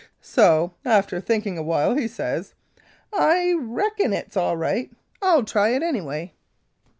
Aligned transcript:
"So 0.23 0.73
after 0.83 1.21
thinking 1.21 1.59
awhile, 1.59 1.93
he 1.93 2.07
says: 2.07 2.55
'I 3.13 3.57
reckon 3.59 4.13
it's 4.13 4.35
all 4.35 4.57
right. 4.57 4.89
I'll 5.21 5.43
try 5.43 5.75
it, 5.75 5.83
anyway.' 5.83 6.33